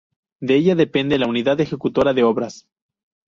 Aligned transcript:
De 0.41 0.55
ella 0.55 0.73
depende 0.73 1.19
la 1.19 1.27
Unidad 1.27 1.61
Ejecutora 1.61 2.15
de 2.15 2.23
Obras. 2.23 2.65